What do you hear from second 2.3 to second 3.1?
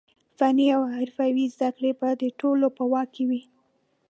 ټولو په واک